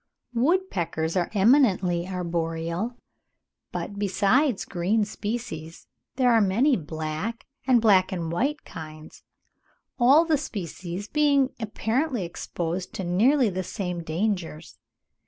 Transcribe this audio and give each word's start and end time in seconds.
Woodpeckers 0.33 1.15
are 1.15 1.29
eminently 1.35 2.07
arboreal, 2.07 2.97
but 3.71 3.99
besides 3.99 4.65
green 4.65 5.05
species, 5.05 5.85
there 6.15 6.31
are 6.31 6.41
many 6.41 6.75
black, 6.75 7.45
and 7.67 7.79
black 7.79 8.11
and 8.11 8.31
white 8.31 8.65
kinds—all 8.65 10.25
the 10.25 10.39
species 10.39 11.07
being 11.07 11.51
apparently 11.59 12.23
exposed 12.25 12.93
to 12.95 13.03
nearly 13.03 13.51
the 13.51 13.61
same 13.61 14.01
dangers. 14.01 14.79